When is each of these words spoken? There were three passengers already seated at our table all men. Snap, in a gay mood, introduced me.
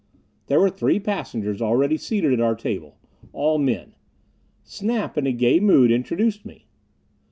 There 0.47 0.59
were 0.59 0.71
three 0.71 0.99
passengers 0.99 1.61
already 1.61 1.95
seated 1.95 2.33
at 2.33 2.39
our 2.41 2.55
table 2.55 2.97
all 3.33 3.59
men. 3.59 3.93
Snap, 4.63 5.15
in 5.15 5.27
a 5.27 5.31
gay 5.31 5.59
mood, 5.59 5.91
introduced 5.91 6.43
me. 6.43 6.65